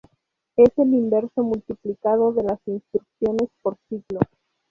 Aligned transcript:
Es 0.57 0.75
el 0.79 0.95
inverso 0.95 1.43
multiplicativo 1.43 2.33
de 2.33 2.41
las 2.41 2.57
instrucciones 2.65 3.49
por 3.61 3.77
ciclo. 3.87 4.19